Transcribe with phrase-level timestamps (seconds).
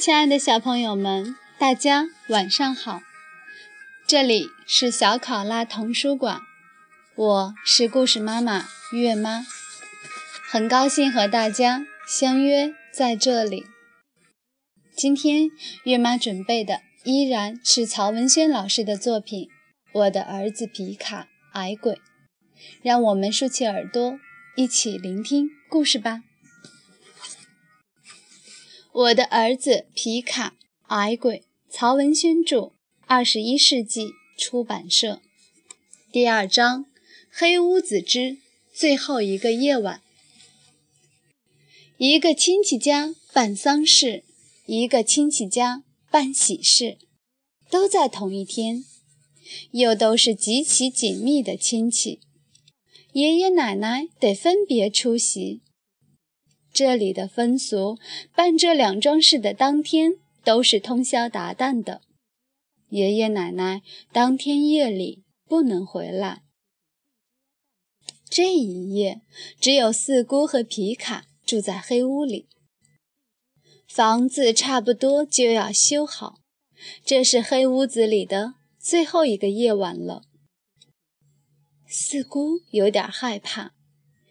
[0.00, 3.02] 亲爱的小朋友们，大家晚上好！
[4.06, 6.40] 这里是小考拉童书馆，
[7.14, 8.64] 我是故事妈妈
[8.94, 9.44] 月妈，
[10.50, 13.66] 很高兴和大家相约在这里。
[14.96, 15.50] 今天
[15.84, 19.48] 月妈准备的依然是曹文轩老师的作品
[19.92, 21.92] 《我的儿子皮卡矮鬼》，
[22.82, 24.18] 让我们竖起耳朵，
[24.56, 26.22] 一起聆听故事吧。
[28.92, 30.56] 我的儿子皮卡
[30.88, 32.72] 矮鬼，曹文轩著，
[33.06, 35.22] 二十一世纪出版社。
[36.10, 36.86] 第二章：
[37.30, 38.38] 黑屋子之
[38.74, 40.02] 最后一个夜晚。
[41.98, 44.24] 一个亲戚家办丧事，
[44.66, 46.98] 一个亲戚家办喜事，
[47.70, 48.84] 都在同一天，
[49.70, 52.18] 又都是极其紧密的亲戚，
[53.12, 55.60] 爷爷奶奶得分别出席。
[56.72, 57.98] 这里的风俗，
[58.34, 62.02] 办这两桩事的当天都是通宵达旦的。
[62.90, 66.42] 爷爷奶奶当天夜里不能回来。
[68.28, 69.22] 这一夜，
[69.60, 72.48] 只有四姑和皮卡住在黑屋里。
[73.88, 76.38] 房子差不多就要修好，
[77.04, 80.22] 这是黑屋子里的最后一个夜晚了。
[81.88, 83.74] 四姑有点害怕。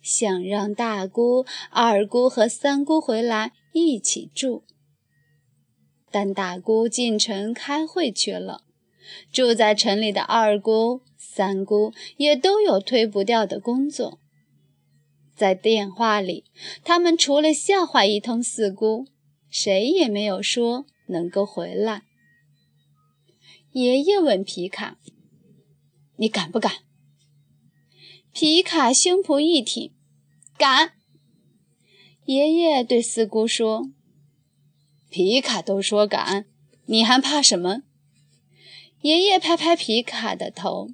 [0.00, 4.64] 想让大姑、二姑和三姑回来一起住，
[6.10, 8.62] 但大姑进城开会去了，
[9.32, 14.18] 住在城里的二姑、三姑也都有推不掉的工作。
[15.36, 16.44] 在电话里，
[16.84, 19.06] 他们除了笑话一通四姑，
[19.48, 22.02] 谁也没有说能够回来。
[23.72, 24.98] 爷爷问皮卡
[26.16, 26.72] ：“你敢不敢？”
[28.32, 29.92] 皮卡胸脯一挺，
[30.56, 30.92] 敢。
[32.24, 33.90] 爷爷对四姑说
[35.10, 36.46] ：“皮卡都说敢，
[36.86, 37.82] 你还怕什么？”
[39.02, 40.90] 爷爷拍拍皮卡的头：“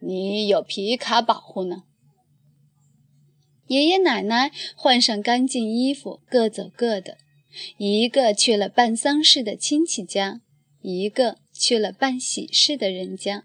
[0.00, 1.82] 你有皮卡保护呢。”
[3.68, 7.18] 爷爷奶奶换上干净衣服，各走各的，
[7.76, 10.40] 一个去了办丧事的亲戚家，
[10.80, 13.44] 一个去了办喜事的人家。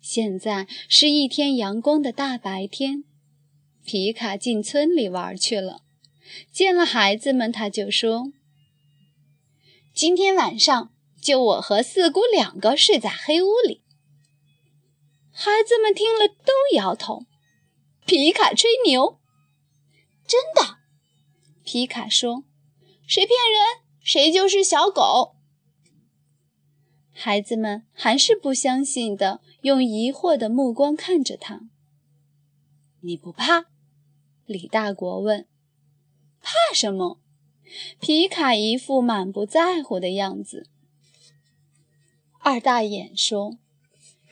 [0.00, 3.04] 现在是一天阳光的大白天，
[3.84, 5.82] 皮卡进村里玩去了。
[6.50, 8.32] 见了孩子们，他就说
[9.92, 13.82] ：“今天晚上就我和四姑两个睡在黑屋里。”
[15.32, 17.24] 孩子们听了都摇头。
[18.06, 19.20] 皮卡吹牛
[20.26, 20.78] ：“真的！”
[21.62, 22.44] 皮卡说
[23.06, 23.60] ：“谁骗人，
[24.02, 25.36] 谁就是小狗。”
[27.22, 31.60] 孩子们还是不相信的，用疑惑的目光看着他。
[33.02, 33.66] 你不怕？
[34.46, 35.46] 李大国问。
[36.40, 37.20] 怕什么？
[38.00, 40.66] 皮卡一副满不在乎的样子。
[42.38, 43.58] 二大眼说：“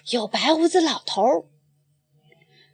[0.09, 1.22] 有白胡子老头。”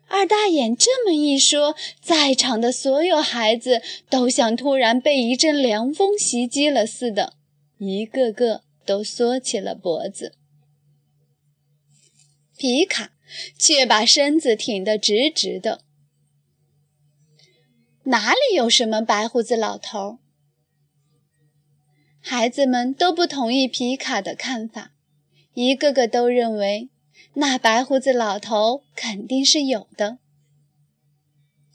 [0.06, 7.34] 二大眼这么一说，在场的所有孩子都像突然被一阵凉风袭击了似的，
[7.78, 8.62] 一个个。
[8.84, 10.36] 都缩起了脖子，
[12.56, 13.12] 皮卡
[13.58, 15.82] 却把身子挺得直直的。
[18.04, 20.18] 哪里有什么白胡子老头？
[22.20, 24.92] 孩子们都不同意皮卡的看法，
[25.54, 26.90] 一个个都认为
[27.34, 30.18] 那白胡子老头肯定是有的。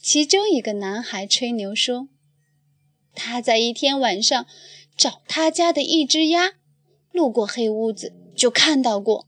[0.02, 2.08] 其中一个男孩吹牛说，
[3.14, 4.48] 他在一天晚上
[4.96, 6.59] 找他家的一只鸭。
[7.20, 9.28] 路过黑屋子，就看到过，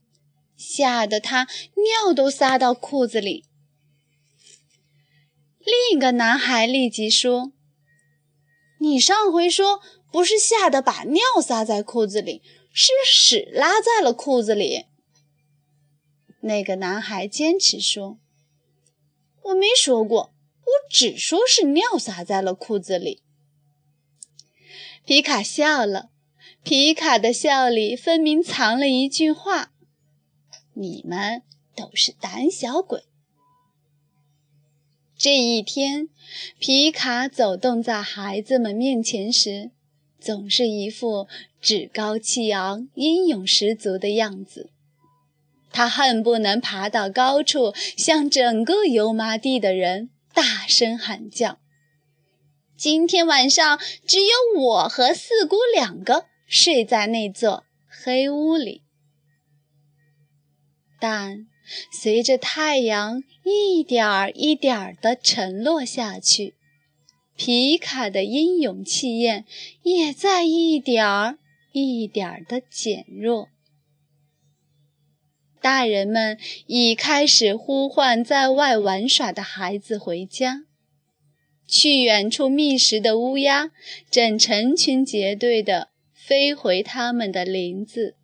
[0.56, 1.44] 吓得他
[1.76, 3.44] 尿都撒到裤子里。
[5.60, 7.52] 另一个男孩立即说
[8.80, 12.42] ：“你上回说不是吓得把尿撒在裤子里，
[12.72, 14.86] 是屎拉在了裤子里。”
[16.40, 18.18] 那个男孩坚持说
[19.44, 23.22] ：“我没说过，我只说是尿撒在了裤子里。”
[25.06, 26.11] 皮卡笑了。
[26.64, 29.72] 皮卡的笑里分明藏了一句话
[30.76, 31.42] ：“你们
[31.76, 33.04] 都是胆小鬼。”
[35.18, 36.10] 这一天，
[36.60, 39.72] 皮卡走动在孩子们面前时，
[40.20, 41.28] 总是一副
[41.60, 44.72] 趾高气昂、英勇十足的样子。
[45.72, 51.60] 他恨不能爬到高处，向整个油麻地的人大声喊叫
[52.78, 58.82] ：“今天晚上只有我和四姑两个。”睡在那座黑屋里，
[61.00, 61.48] 但
[61.94, 66.56] 随着太阳一点儿一点儿地沉落下去，
[67.38, 69.46] 皮卡的英勇气焰
[69.84, 71.40] 也在一点儿
[71.72, 73.48] 一点儿地减弱。
[75.62, 76.38] 大人们
[76.68, 80.66] 已开始呼唤在外玩耍的孩子回家。
[81.66, 83.72] 去远处觅食的乌鸦
[84.10, 85.88] 正成群结队地
[86.24, 88.16] 飞回他们的林子。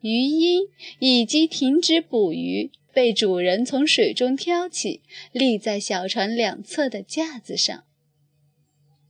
[0.00, 7.84] 鱼鹰已经停止捕鱼，被主人从水中挑起，立在小船两侧的架子上。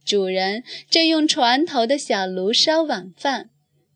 [0.04, 3.50] 主人正用船头的小炉烧晚饭。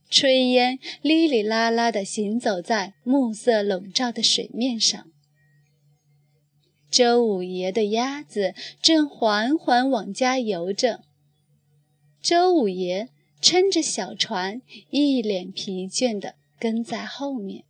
[0.09, 5.11] 炊烟哩哩啦啦地行走在暮色笼罩的水面上。
[6.89, 11.03] 周五爷的鸭子正缓缓往家游着。
[12.23, 13.09] 周五爷
[13.41, 14.61] 撑着小船，
[14.91, 17.65] 一脸疲倦地跟在后面。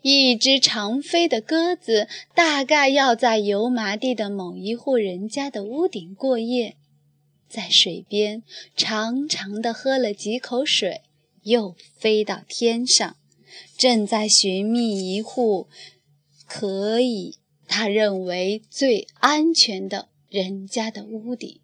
[0.00, 6.76] 一只长飞的鸽子大概要在油麻地的某一户人家的屋顶过夜。
[7.48, 8.42] 在水边
[8.74, 11.02] 长长的喝了几口水，
[11.42, 13.16] 又飞到天上，
[13.76, 15.68] 正在寻觅一户
[16.46, 17.36] 可以
[17.68, 21.60] 他认为最安全的人家的屋顶。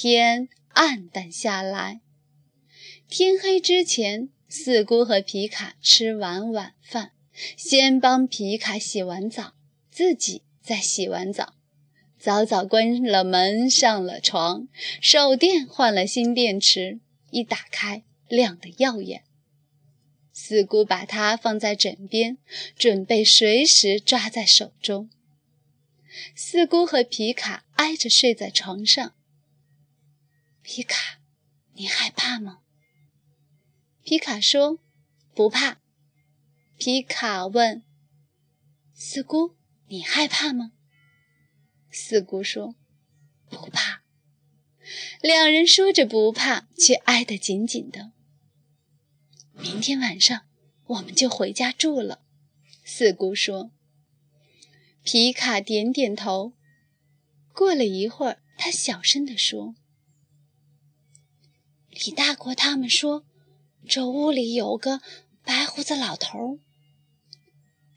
[0.00, 2.02] 天暗淡下来，
[3.08, 7.10] 天黑之前，四姑和皮卡吃完晚饭，
[7.56, 9.54] 先帮皮卡洗完澡，
[9.90, 11.54] 自己再洗完澡。
[12.16, 14.68] 早早关了门，上了床，
[15.00, 17.00] 手电换了新电池，
[17.32, 19.24] 一打开亮得耀眼。
[20.32, 22.38] 四姑把它放在枕边，
[22.76, 25.10] 准备随时抓在手中。
[26.36, 29.14] 四姑和皮卡挨着睡在床上。
[30.70, 31.18] 皮卡，
[31.72, 32.60] 你害怕吗？
[34.02, 34.80] 皮卡说
[35.34, 35.80] ：“不怕。”
[36.76, 37.82] 皮卡问
[38.92, 39.56] ：“四姑，
[39.86, 40.72] 你害怕吗？”
[41.90, 42.76] 四姑说
[43.48, 44.02] ：“不怕。”
[45.22, 48.12] 两人说着不怕，却挨得紧紧的。
[49.54, 50.46] 明天晚上
[50.84, 52.26] 我们就回家住了。”
[52.84, 53.72] 四姑说。
[55.02, 56.52] 皮卡点点头。
[57.54, 59.74] 过了一会儿，他小声地说
[62.04, 63.24] ：“李大国他们说，
[63.86, 65.00] 这屋里有个
[65.44, 66.58] 白胡子老头。”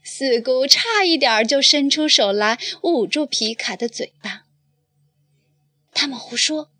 [0.03, 4.45] 四姑差一点就伸出手来捂住皮卡的嘴巴。
[5.91, 6.71] 他们胡说。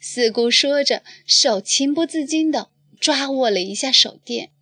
[0.00, 4.52] 四姑说着，手情不自禁地抓握了一下手电。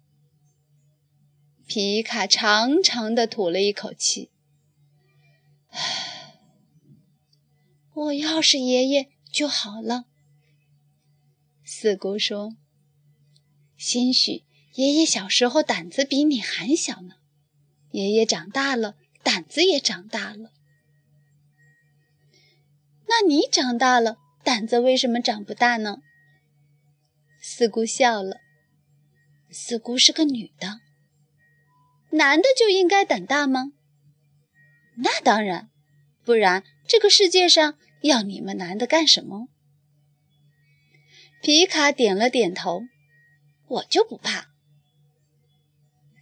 [1.67, 4.31] 皮卡长长的吐了一口气
[7.95, 10.07] ：“我要是爷爷就好了。”
[11.85, 12.57] 四姑说
[13.77, 17.17] ：“兴许爷爷小时候胆子比你还小呢。”
[17.93, 20.51] 爷爷长大了，胆子也长大了。
[23.07, 25.99] 那你长大了，胆子为什么长不大呢？
[27.39, 28.39] 四姑笑了。
[29.51, 30.81] 四姑是个女的，
[32.13, 33.73] 男的就应该胆大吗？
[34.97, 35.69] 那当然，
[36.25, 39.49] 不然这个世界上要你们男的干什么？
[41.44, 42.85] 皮卡点了点头，
[43.69, 44.49] 我就不怕。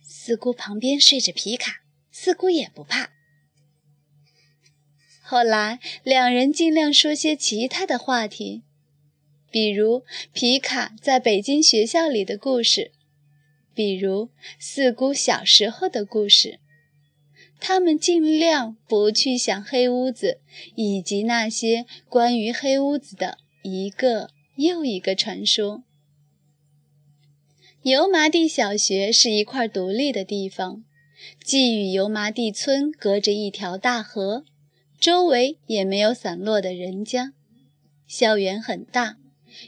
[0.02, 3.12] 四姑旁边睡着皮卡，四姑也不怕。
[5.22, 8.64] 后来，两人尽量说些其他的话题，
[9.48, 10.02] 比如
[10.32, 12.90] 皮卡在北京学校里的故事，
[13.72, 16.58] 比如四姑小时候的故事。
[17.60, 20.40] 他们尽量不去想黑屋子
[20.74, 25.82] 以及那些关于黑屋子的一个又一个传说。
[27.82, 30.84] 油麻地小学是一块独立的地方，
[31.42, 34.44] 既与油麻地村隔着一条大河，
[35.00, 37.32] 周围也没有散落的人家。
[38.06, 39.16] 校园很大，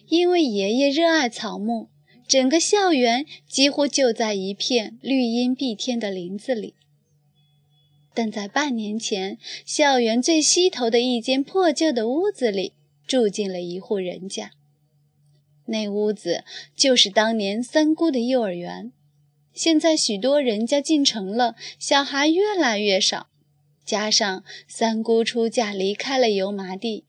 [0.09, 1.89] 因为爷爷热爱草木，
[2.29, 6.75] 整个校园几乎就在一片绿荫蔽天的林子里。
[8.15, 12.75] 但在半年前，校园最西头的一间破旧的屋子里
[13.09, 14.53] 住进了一户人家。
[15.67, 16.45] 那屋子
[16.77, 18.93] 就是当年三姑的幼儿园，
[19.53, 23.29] 现在许多人家进城了，小孩越来越少，
[23.85, 27.05] 加上三姑出嫁离开了油麻地，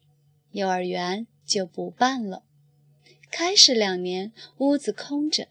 [0.51, 2.43] 幼儿园就不办了。
[3.29, 5.50] 开始两年，屋子空着，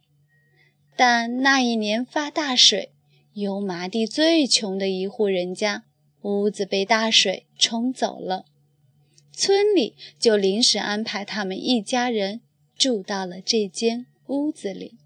[0.96, 2.92] 但那一年发大水，
[3.34, 5.84] 油麻地最穷的一户人家
[6.22, 8.46] 屋子被大水冲走了，
[9.30, 12.40] 村里就临时安排他们一家人。
[12.84, 14.98] 住到了这间屋子里，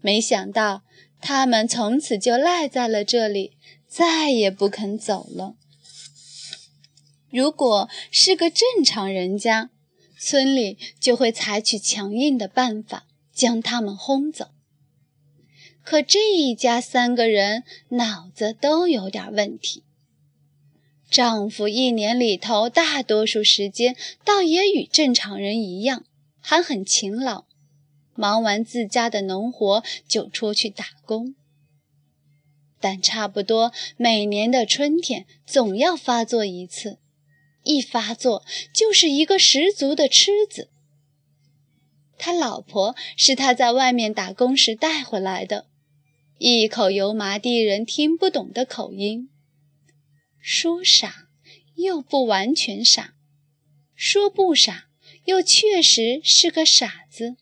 [0.00, 0.82] 没想到
[1.20, 3.52] 他们从此就赖在了这里，
[3.86, 5.54] 再也不肯走了。
[7.30, 9.70] 如果是个正常人家，
[10.18, 14.48] 村里就会采取强硬的办法将他们轰走。
[15.84, 19.84] 可这一家三个人脑子都有点问题。
[21.08, 23.94] 丈夫一年里头大多数时间
[24.24, 26.04] 倒也与正常人一样，
[26.42, 27.46] 还很勤劳，
[28.14, 31.34] 忙完自家的农活就出去打工。
[32.78, 36.98] 但差不多每年的春天总要发作一次。
[37.62, 38.44] 一发作
[38.74, 40.68] 就是一个十足的痴子。
[42.18, 45.68] 他老婆是他在外面打工时带回来的，
[46.38, 49.28] 一口油麻地人听不懂的口音，
[50.40, 51.28] 说傻
[51.76, 53.14] 又不完全傻，
[53.94, 54.88] 说不傻
[55.24, 57.36] 又确实是个傻子。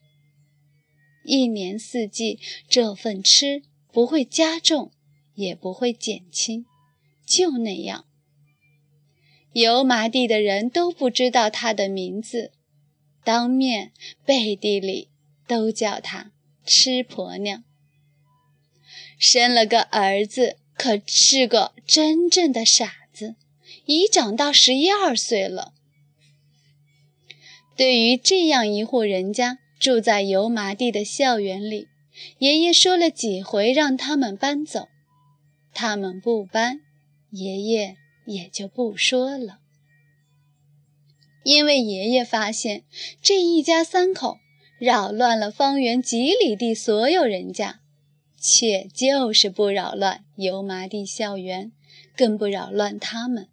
[1.24, 4.90] 一年四季，这份痴不会加重，
[5.34, 6.64] 也不会减轻，
[7.26, 8.06] 就那样。
[9.52, 12.52] 油麻地的人都不知道他的名字，
[13.24, 13.92] 当面
[14.24, 15.10] 背地里
[15.46, 16.32] 都叫他
[16.64, 17.64] 吃婆娘。
[19.18, 23.34] 生了个儿子，可是个真正的傻子，
[23.84, 25.74] 已长到十一二岁了。
[27.80, 31.88] 对于这样一户人家，住在油麻地的校园里，
[32.36, 34.88] 爷爷说了几回让他们搬走，
[35.72, 36.80] 他们不搬，
[37.30, 37.96] 爷爷。
[38.26, 39.60] 也就不说了，
[41.42, 42.84] 因为爷爷发现
[43.22, 44.36] 这一家三口
[44.78, 47.80] 扰乱了方圆几里地所有人家，
[48.38, 51.72] 却就是不扰乱油麻地校园，
[52.14, 53.48] 更不扰乱他们。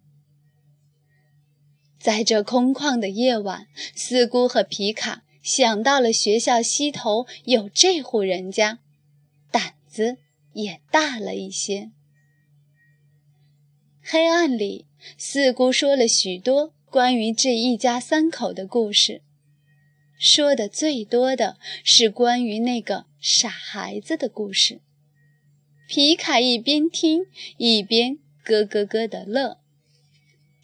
[1.98, 8.78] 在这空旷的夜晚，四姑和皮卡想到了学校西头有这户人家，
[9.50, 10.18] 胆子
[10.52, 11.90] 也大了一些。
[14.02, 14.86] 黑暗里，
[15.16, 19.22] 四姑说了许多关于这一家三口的故事。
[20.18, 24.80] 说的最多的是关于那个傻孩子的故事。
[25.86, 27.26] 皮卡一边听
[27.56, 29.58] 一边咯咯咯地乐。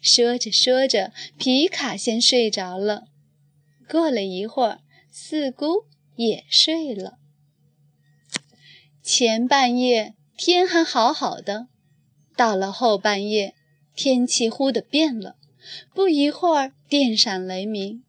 [0.05, 3.05] 说着说着，皮卡先睡着了。
[3.89, 4.81] 过了一会儿，
[5.11, 5.85] 四姑
[6.15, 7.17] 也睡了。
[9.01, 11.69] 前半夜天还好好的。
[12.37, 13.55] 到了后半夜，
[13.95, 15.37] 天气忽地变了，
[15.95, 18.03] 不一会儿电闪雷鸣。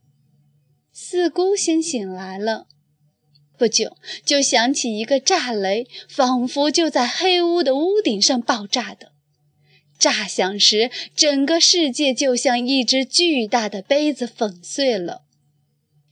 [0.93, 2.67] 四姑先醒来了，
[3.57, 9.12] 不久就响起一个炸雷，仿佛就在黑屋的屋顶上爆炸的。
[9.99, 15.23] 炸响时，整个世界就像一只巨大的杯子粉碎了。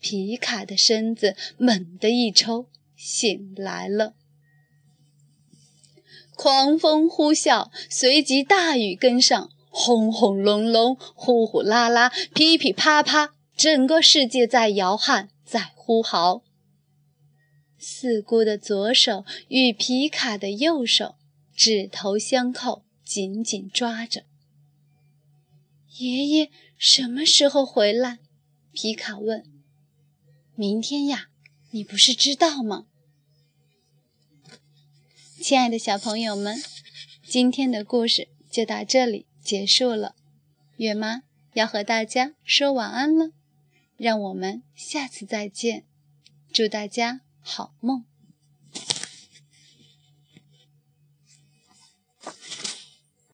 [0.01, 4.15] 皮卡的身子猛地一抽，醒来了。
[6.35, 16.43] 狂风呼啸，随即大雨跟上，轰轰隆隆，呼呼啦啦，噼噼啪啪，整个世界在摇撼，在呼嚎。
[17.79, 21.15] 四姑的左手与皮卡的右手
[21.55, 24.25] 指头相扣，紧紧抓着。
[25.99, 28.19] 爷爷什么时候回来？
[28.73, 29.45] 皮卡问。
[30.57, 31.29] 明天呀，
[31.71, 32.87] 你不是知道吗？
[35.41, 36.57] 亲爱的小朋友们，
[37.27, 40.17] 今天的故事就到这里结束了。
[40.77, 43.31] 月妈要和大家说晚安了，
[43.97, 45.85] 让我们下次再见，
[46.53, 48.05] 祝大家好梦。